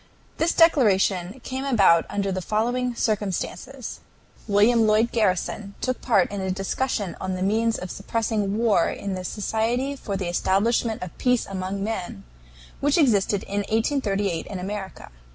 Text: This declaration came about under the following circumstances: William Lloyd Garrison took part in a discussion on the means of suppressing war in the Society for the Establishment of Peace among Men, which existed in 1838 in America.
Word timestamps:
This 0.37 0.51
declaration 0.55 1.41
came 1.41 1.63
about 1.63 2.07
under 2.09 2.31
the 2.31 2.41
following 2.41 2.95
circumstances: 2.95 3.99
William 4.47 4.87
Lloyd 4.87 5.11
Garrison 5.11 5.75
took 5.79 6.01
part 6.01 6.31
in 6.31 6.41
a 6.41 6.49
discussion 6.49 7.15
on 7.21 7.35
the 7.35 7.43
means 7.43 7.77
of 7.77 7.91
suppressing 7.91 8.57
war 8.57 8.89
in 8.89 9.13
the 9.13 9.23
Society 9.23 9.95
for 9.95 10.17
the 10.17 10.27
Establishment 10.27 11.03
of 11.03 11.15
Peace 11.19 11.45
among 11.45 11.83
Men, 11.83 12.23
which 12.79 12.97
existed 12.97 13.43
in 13.43 13.59
1838 13.69 14.47
in 14.47 14.57
America. 14.57 15.11